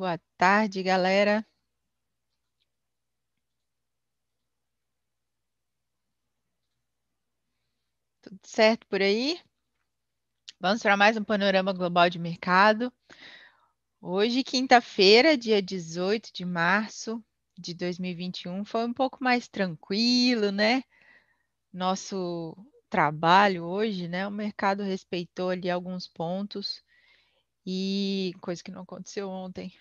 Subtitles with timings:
[0.00, 1.46] Boa tarde, galera.
[8.22, 9.38] Tudo certo por aí?
[10.58, 12.90] Vamos para mais um panorama global de mercado.
[14.00, 17.22] Hoje, quinta-feira, dia 18 de março
[17.58, 20.82] de 2021, foi um pouco mais tranquilo, né?
[21.70, 22.56] Nosso
[22.88, 24.26] trabalho hoje, né?
[24.26, 26.82] O mercado respeitou ali alguns pontos
[27.66, 29.74] e coisa que não aconteceu ontem.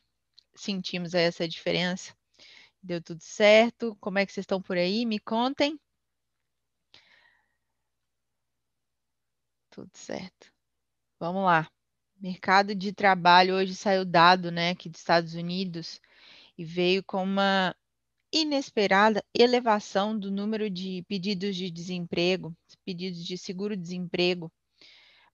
[0.60, 2.14] Sentimos essa diferença.
[2.82, 3.96] Deu tudo certo?
[4.00, 5.06] Como é que vocês estão por aí?
[5.06, 5.80] Me contem.
[9.70, 10.52] Tudo certo.
[11.20, 11.70] Vamos lá.
[12.20, 16.02] Mercado de trabalho hoje saiu dado, né, aqui dos Estados Unidos
[16.58, 17.74] e veio com uma
[18.32, 24.52] inesperada elevação do número de pedidos de desemprego, pedidos de seguro-desemprego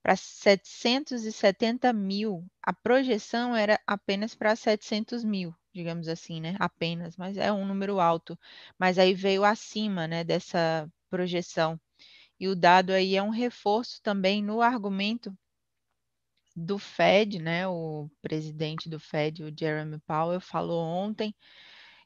[0.06, 2.46] para 770 mil.
[2.62, 6.54] A projeção era apenas para 700 mil, digamos assim, né?
[6.60, 8.38] Apenas, mas é um número alto.
[8.78, 11.76] Mas aí veio acima, né, dessa projeção.
[12.38, 15.36] E o dado aí é um reforço também no argumento
[16.54, 17.66] do Fed, né?
[17.66, 21.34] O presidente do Fed, o Jeremy Powell, falou ontem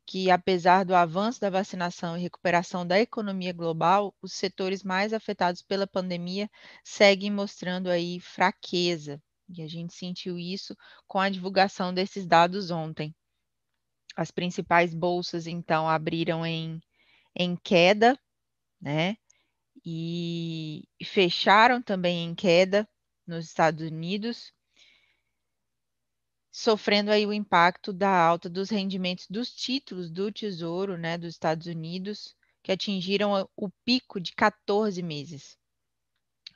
[0.06, 5.62] que, apesar do avanço da vacinação e recuperação da economia global, os setores mais afetados
[5.62, 6.51] pela pandemia
[6.84, 9.23] seguem mostrando aí fraqueza.
[9.48, 13.15] E a gente sentiu isso com a divulgação desses dados ontem.
[14.17, 16.81] As principais bolsas, então, abriram em,
[17.34, 18.19] em queda,
[18.81, 19.17] né?
[19.84, 22.89] E fecharam também em queda
[23.27, 24.53] nos Estados Unidos,
[26.51, 31.67] sofrendo aí o impacto da alta dos rendimentos dos títulos do Tesouro, né, dos Estados
[31.67, 35.59] Unidos, que atingiram o pico de 14 meses,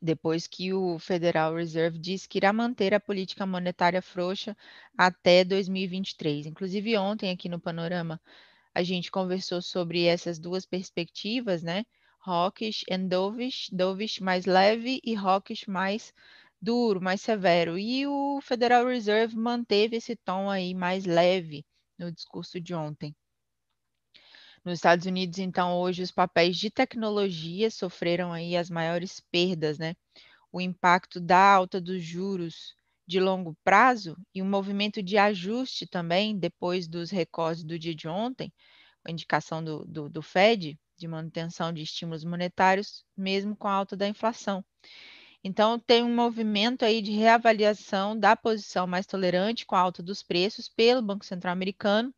[0.02, 4.56] depois que o Federal Reserve disse que irá manter a política monetária frouxa
[4.96, 6.46] até 2023.
[6.46, 8.20] Inclusive ontem aqui no Panorama
[8.74, 11.86] a gente conversou sobre essas duas perspectivas, né?
[12.20, 16.12] Hawkish and dovish, dovish mais leve e hawkish mais
[16.64, 17.78] duro, mais severo.
[17.78, 21.64] E o Federal Reserve manteve esse tom aí mais leve
[21.98, 23.14] no discurso de ontem.
[24.64, 29.94] Nos Estados Unidos, então, hoje os papéis de tecnologia sofreram aí as maiores perdas, né?
[30.50, 32.74] O impacto da alta dos juros
[33.06, 38.08] de longo prazo e um movimento de ajuste também depois dos recordes do dia de
[38.08, 38.50] ontem,
[39.04, 43.96] a indicação do, do, do Fed de manutenção de estímulos monetários, mesmo com a alta
[43.96, 44.64] da inflação.
[45.46, 50.22] Então, tem um movimento aí de reavaliação da posição mais tolerante com a alta dos
[50.22, 52.14] preços pelo Banco Central Americano.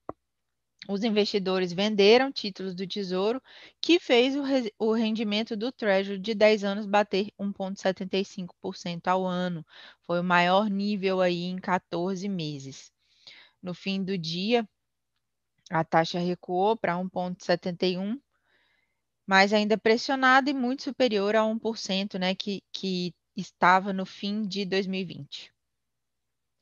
[0.88, 3.42] Os investidores venderam títulos do Tesouro,
[3.81, 9.66] que fez o, re o rendimento do Treasury de 10 anos bater 1,75% ao ano.
[10.03, 12.93] Foi o maior nível aí em 14 meses.
[13.60, 14.69] No fim do dia,
[15.69, 18.22] a taxa recuou para 1,71%,
[19.26, 24.64] mas ainda pressionada e muito superior a 1%, né, que, que estava no fim de
[24.64, 25.52] 2020.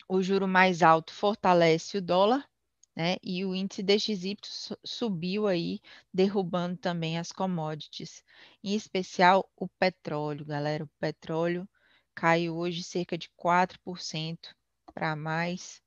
[0.09, 2.49] O juro mais alto fortalece o dólar,
[2.97, 4.37] né, e o índice DXY
[4.85, 5.81] subiu aí,
[6.13, 8.23] derrubando também as commodities,
[8.63, 10.85] em especial o petróleo, galera.
[10.85, 11.69] O petróleo
[12.15, 14.55] caiu hoje cerca de 4%
[14.93, 15.83] para mais.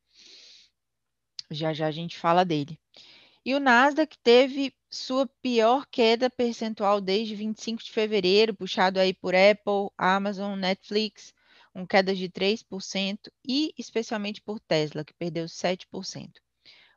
[1.49, 2.77] Já já a gente fala dele.
[3.45, 9.35] E o Nasdaq teve sua pior queda percentual desde 25 de fevereiro, puxado aí por
[9.35, 11.33] Apple, Amazon, Netflix,
[11.75, 16.41] um queda de 3% e especialmente por Tesla, que perdeu 7%.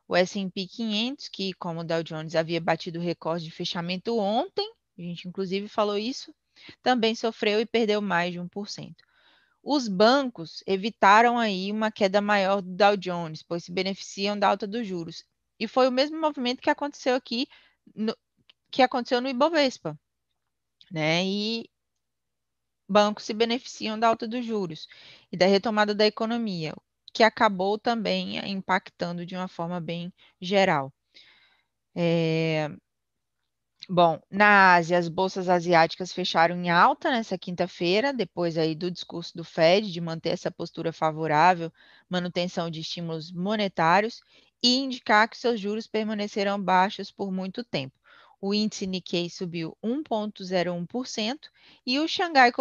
[0.07, 4.73] O S&P 500, que como o Dow Jones havia batido o recorde de fechamento ontem,
[4.97, 6.33] a gente inclusive falou isso,
[6.81, 8.95] também sofreu e perdeu mais de 1%.
[9.63, 14.65] Os bancos evitaram aí uma queda maior do Dow Jones, pois se beneficiam da alta
[14.65, 15.23] dos juros
[15.61, 17.47] e foi o mesmo movimento que aconteceu aqui,
[17.95, 18.15] no,
[18.71, 19.99] que aconteceu no Ibovespa.
[20.91, 21.23] Né?
[21.25, 21.69] E
[22.87, 24.87] bancos se beneficiam da alta dos juros
[25.31, 26.75] e da retomada da economia,
[27.13, 30.93] que acabou também impactando de uma forma bem geral.
[31.95, 32.69] É...
[33.89, 39.35] Bom, na Ásia, as bolsas asiáticas fecharam em alta nessa quinta-feira, depois aí do discurso
[39.35, 41.71] do Fed de manter essa postura favorável,
[42.07, 44.21] manutenção de estímulos monetários
[44.63, 47.99] e indicar que seus juros permanecerão baixos por muito tempo.
[48.39, 51.49] O índice Nikkei subiu 1,01%
[51.85, 52.51] e o Xangai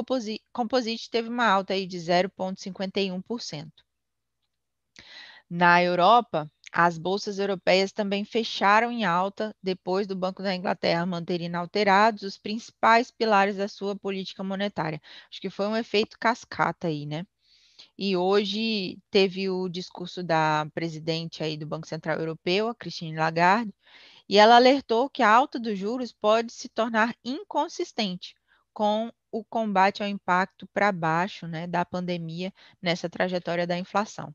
[0.52, 3.72] Composite teve uma alta aí de 0,51%.
[5.48, 11.40] Na Europa, as bolsas europeias também fecharam em alta depois do Banco da Inglaterra manter
[11.40, 15.00] inalterados os principais pilares da sua política monetária.
[15.30, 17.26] Acho que foi um efeito cascata aí, né?
[17.98, 23.74] E hoje teve o discurso da presidente aí do Banco Central Europeu, a Christine Lagarde,
[24.28, 28.34] e ela alertou que a alta dos juros pode se tornar inconsistente
[28.72, 34.34] com o combate ao impacto para baixo né, da pandemia nessa trajetória da inflação.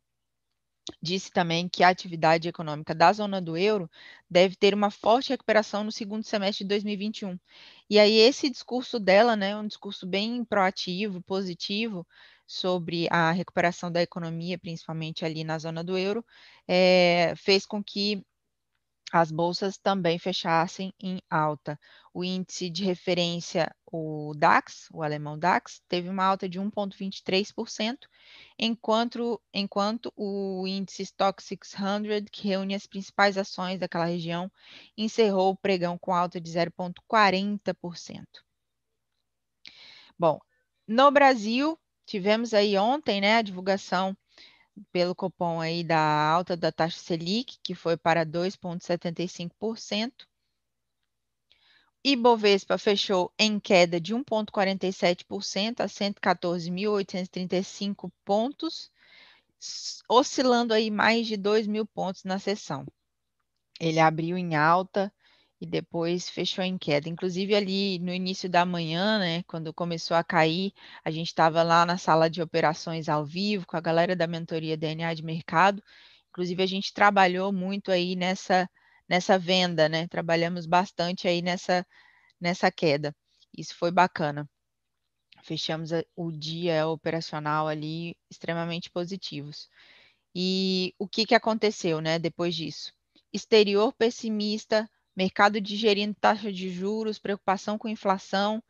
[1.01, 3.89] Disse também que a atividade econômica da zona do euro
[4.29, 7.39] deve ter uma forte recuperação no segundo semestre de 2021.
[7.89, 12.05] E aí, esse discurso dela, né, um discurso bem proativo, positivo,
[12.47, 16.25] sobre a recuperação da economia, principalmente ali na zona do euro,
[16.67, 18.23] é, fez com que
[19.11, 21.79] as bolsas também fechassem em alta.
[22.13, 27.97] O índice de referência, o DAX, o alemão DAX, teve uma alta de 1,23%,
[28.59, 34.51] enquanto, enquanto o índice Stock 600, que reúne as principais ações daquela região,
[34.97, 38.25] encerrou o pregão com alta de 0,40%.
[40.17, 40.39] Bom,
[40.87, 44.15] no Brasil, tivemos aí ontem né, a divulgação
[44.91, 50.11] pelo Copom aí da alta da taxa Selic, que foi para 2,75%.
[52.03, 58.91] Ibovespa fechou em queda de 1,47% a 114.835 pontos,
[60.07, 62.85] oscilando aí mais de 2 mil pontos na sessão.
[63.79, 65.11] Ele abriu em alta
[65.59, 67.09] e depois fechou em queda.
[67.09, 70.73] Inclusive ali no início da manhã, né, quando começou a cair,
[71.03, 74.77] a gente estava lá na sala de operações ao vivo com a galera da mentoria
[74.77, 75.81] DNA de mercado.
[76.29, 78.69] Inclusive a gente trabalhou muito aí nessa
[79.07, 80.07] nessa venda, né?
[80.07, 81.85] Trabalhamos bastante aí nessa
[82.41, 83.15] nessa queda.
[83.57, 84.49] Isso foi bacana.
[85.43, 89.69] Fechamos o dia operacional ali extremamente positivos.
[90.35, 92.91] E o que, que aconteceu, né, depois disso?
[93.31, 98.61] Exterior pessimista, mercado digerindo taxa de juros, preocupação com inflação,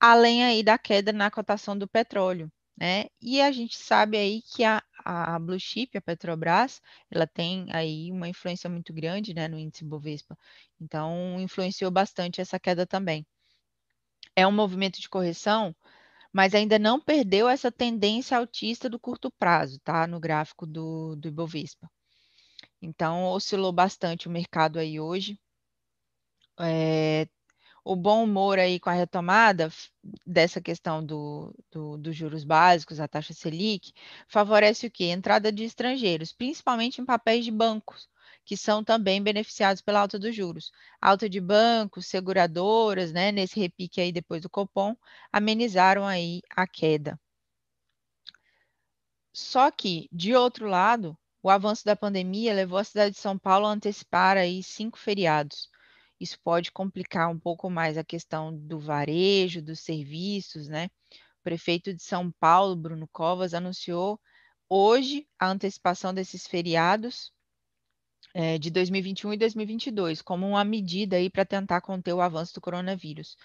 [0.00, 2.50] além aí da queda na cotação do petróleo.
[2.76, 3.06] Né?
[3.20, 6.80] E a gente sabe aí que a, a Blue Chip, a Petrobras,
[7.10, 10.36] ela tem aí uma influência muito grande né, no índice Bovespa.
[10.80, 13.26] Então, influenciou bastante essa queda também.
[14.34, 15.76] É um movimento de correção,
[16.32, 20.06] mas ainda não perdeu essa tendência altista do curto prazo, tá?
[20.06, 21.90] No gráfico do, do Ibovespa.
[22.80, 25.38] Então, oscilou bastante o mercado aí hoje
[26.58, 27.28] é,
[27.84, 29.70] o bom humor aí com a retomada
[30.26, 33.92] dessa questão do, do, dos juros básicos, a taxa Selic,
[34.28, 35.04] favorece o quê?
[35.04, 38.08] Entrada de estrangeiros, principalmente em papéis de bancos,
[38.44, 40.70] que são também beneficiados pela alta dos juros.
[41.00, 44.94] Alta de bancos, seguradoras, né, nesse repique aí depois do Copom,
[45.32, 47.18] amenizaram aí a queda.
[49.32, 53.66] Só que, de outro lado, o avanço da pandemia levou a cidade de São Paulo
[53.66, 55.68] a antecipar aí cinco feriados
[56.20, 60.90] isso pode complicar um pouco mais a questão do varejo, dos serviços, né?
[61.40, 64.20] O prefeito de São Paulo, Bruno Covas, anunciou
[64.68, 67.32] hoje a antecipação desses feriados
[68.34, 72.60] é, de 2021 e 2022, como uma medida aí para tentar conter o avanço do
[72.60, 73.36] coronavírus.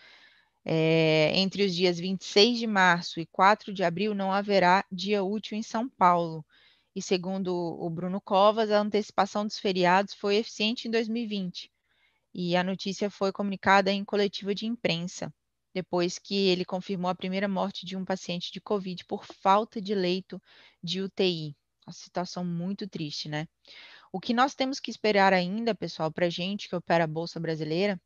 [0.66, 5.58] É, entre os dias 26 de março e 4 de abril não haverá dia útil
[5.58, 6.46] em São Paulo.
[6.96, 11.72] E segundo o Bruno Covas, a antecipação dos feriados foi eficiente em 2020
[12.38, 15.34] e a notícia foi comunicada em coletiva de imprensa,
[15.74, 19.96] depois que ele confirmou a primeira morte de um paciente de Covid por falta de
[19.96, 20.42] leito
[20.84, 21.56] de UTI.
[21.88, 23.48] Uma situação muito triste, né?
[24.12, 27.40] O que nós temos que esperar ainda, pessoal, para a gente que opera a Bolsa
[27.40, 27.98] Brasileira,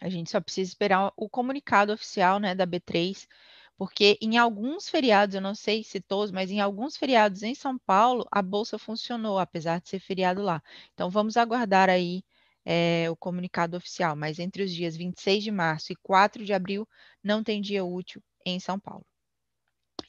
[0.00, 3.28] a gente só precisa esperar o comunicado oficial né, da B3,
[3.76, 7.78] porque em alguns feriados, eu não sei se todos, mas em alguns feriados em São
[7.78, 10.62] Paulo, a Bolsa funcionou, apesar de ser feriado lá.
[10.94, 12.24] Então, vamos aguardar aí
[12.64, 16.88] é, o comunicado oficial, mas entre os dias 26 de março e 4 de abril
[17.22, 19.04] não tem dia útil em São Paulo.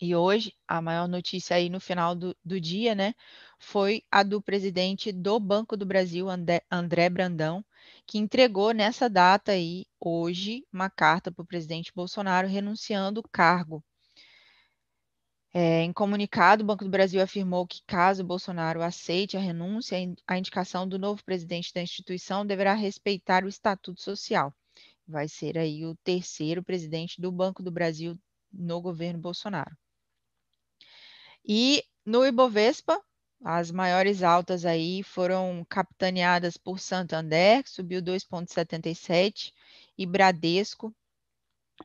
[0.02, 3.14] E hoje, a maior notícia aí no final do, do dia, né,
[3.60, 7.64] foi a do presidente do Banco do Brasil, André, André Brandão,
[8.06, 13.84] que entregou nessa data aí, hoje, uma carta para o presidente Bolsonaro renunciando o cargo
[15.54, 20.38] é, em comunicado, o Banco do Brasil afirmou que, caso Bolsonaro aceite a renúncia, a
[20.38, 24.52] indicação do novo presidente da instituição deverá respeitar o estatuto social.
[25.08, 28.18] Vai ser aí o terceiro presidente do Banco do Brasil
[28.52, 29.78] no governo Bolsonaro.
[31.46, 33.00] E no Ibovespa,
[33.44, 39.54] as maiores altas aí foram capitaneadas por Santander, que subiu 2,77,
[39.96, 40.96] e Bradesco,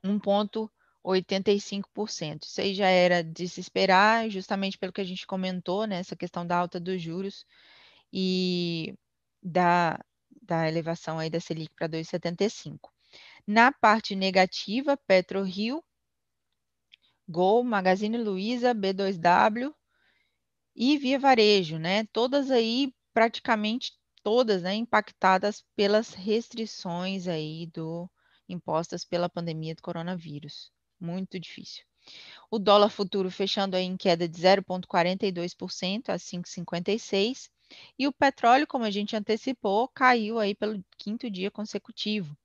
[0.03, 0.78] 1,77.
[1.09, 2.43] 85%.
[2.45, 6.17] Isso aí já era de se esperar, justamente pelo que a gente comentou, né, essa
[6.17, 7.45] questão da alta dos juros
[8.13, 8.95] e
[9.43, 9.99] da,
[10.43, 12.91] da elevação aí da Selic para 2,75.
[13.47, 15.83] Na parte negativa, PetroRio,
[17.29, 19.75] Gol, Magazine Luiza, B2W
[20.75, 22.05] e via varejo, né?
[22.13, 28.11] Todas aí praticamente todas, né, impactadas pelas restrições aí do
[28.49, 30.71] impostas pela pandemia do coronavírus.
[31.01, 31.85] Muito difícil.
[32.51, 37.51] O dólar futuro fechando aí em queda de 0,42% a 5,56
[37.99, 42.37] e o petróleo, como a gente antecipou, caiu aí pelo quinto dia consecutivo.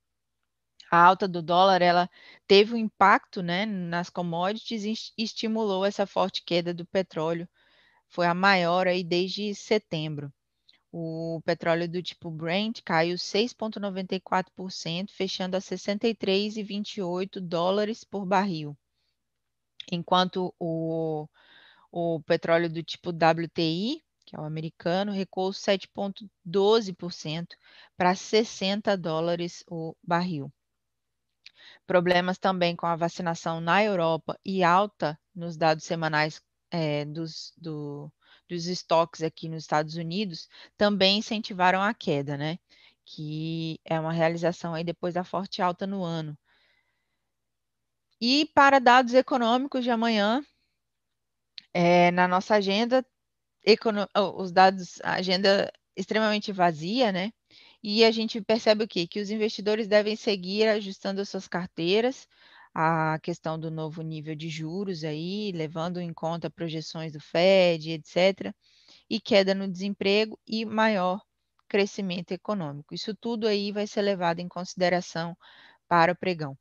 [0.90, 2.08] A alta do dólar, ela
[2.46, 7.46] teve um impacto, né, nas commodities e estimulou essa forte queda do petróleo.
[8.08, 10.32] Foi a maior aí desde setembro.
[10.96, 18.78] O petróleo do tipo Brent caiu 6,94%, fechando a 63,28 dólares por barril.
[19.90, 21.26] Enquanto o,
[21.90, 27.56] o petróleo do tipo WTI que é o americano, recuou 7,12%
[27.96, 30.52] para 60 dólares o barril.
[31.86, 38.12] Problemas também com a vacinação na Europa e alta nos dados semanais é, dos, do,
[38.48, 42.58] dos estoques aqui nos Estados Unidos também incentivaram a queda, né?
[43.04, 46.36] Que é uma realização aí depois da forte alta no ano.
[48.20, 50.44] E para dados econômicos de amanhã,
[51.72, 53.04] é, na nossa agenda
[54.36, 57.32] os dados, a agenda extremamente vazia, né?
[57.82, 59.06] E a gente percebe o quê?
[59.06, 62.28] Que os investidores devem seguir ajustando as suas carteiras,
[62.74, 68.54] a questão do novo nível de juros aí, levando em conta projeções do Fed, etc.,
[69.08, 71.20] e queda no desemprego e maior
[71.68, 72.94] crescimento econômico.
[72.94, 75.36] Isso tudo aí vai ser levado em consideração
[75.88, 76.58] para o pregão.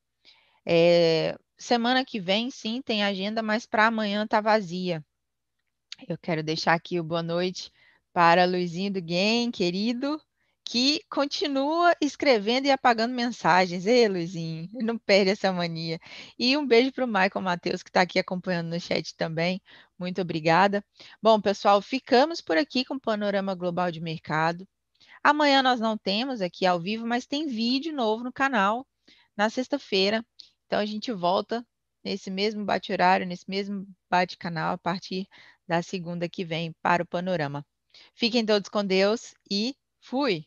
[0.65, 5.03] É, semana que vem, sim, tem agenda, mas para amanhã está vazia.
[6.07, 7.71] Eu quero deixar aqui o boa noite
[8.13, 10.21] para Luizinho do Game, querido,
[10.65, 13.85] que continua escrevendo e apagando mensagens.
[13.85, 15.99] Ei, Luizinho, não perde essa mania.
[16.37, 19.61] E um beijo para o Michael Matheus, que está aqui acompanhando no chat também.
[19.99, 20.83] Muito obrigada.
[21.21, 24.67] Bom, pessoal, ficamos por aqui com o Panorama Global de Mercado.
[25.23, 28.85] Amanhã nós não temos aqui ao vivo, mas tem vídeo novo no canal
[29.35, 30.25] na sexta-feira.
[30.65, 31.65] Então a gente volta
[32.03, 35.27] nesse mesmo bate-horário, nesse mesmo bate-canal a partir
[35.67, 37.65] da segunda que vem para o panorama.
[38.15, 40.45] Fiquem todos com Deus e fui!